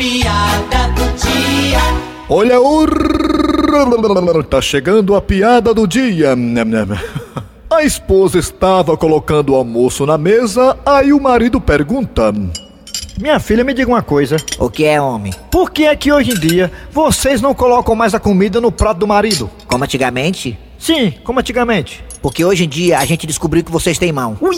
piada 0.00 0.88
do 0.94 1.04
dia. 1.12 1.78
Olha 2.26 2.58
o. 2.58 2.86
Tá 4.44 4.62
chegando 4.62 5.14
a 5.14 5.20
piada 5.20 5.74
do 5.74 5.86
dia. 5.86 6.34
A 7.68 7.84
esposa 7.84 8.38
estava 8.38 8.96
colocando 8.96 9.52
o 9.52 9.56
almoço 9.56 10.06
na 10.06 10.16
mesa, 10.16 10.78
aí 10.86 11.12
o 11.12 11.20
marido 11.20 11.60
pergunta: 11.60 12.32
Minha 13.20 13.38
filha, 13.38 13.62
me 13.62 13.74
diga 13.74 13.90
uma 13.90 14.00
coisa. 14.00 14.36
O 14.58 14.70
que 14.70 14.86
é, 14.86 14.98
homem? 14.98 15.34
Por 15.50 15.70
que 15.70 15.84
é 15.84 15.94
que 15.94 16.10
hoje 16.10 16.30
em 16.30 16.40
dia 16.40 16.72
vocês 16.90 17.42
não 17.42 17.54
colocam 17.54 17.94
mais 17.94 18.14
a 18.14 18.18
comida 18.18 18.58
no 18.58 18.72
prato 18.72 19.00
do 19.00 19.06
marido? 19.06 19.50
Como 19.66 19.84
antigamente? 19.84 20.58
Sim, 20.78 21.12
como 21.22 21.40
antigamente. 21.40 22.02
Porque 22.22 22.42
hoje 22.42 22.64
em 22.64 22.68
dia 22.68 22.98
a 22.98 23.04
gente 23.04 23.26
descobriu 23.26 23.62
que 23.62 23.70
vocês 23.70 23.98
têm 23.98 24.12
mão. 24.12 24.38
Ui! 24.40 24.56